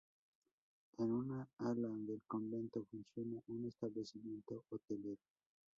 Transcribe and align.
En 0.97 1.11
una 1.11 1.47
ala 1.59 1.87
del 1.89 2.23
convento 2.27 2.83
funciona 2.89 3.39
un 3.49 3.67
establecimiento 3.67 4.63
hotelero. 4.71 5.21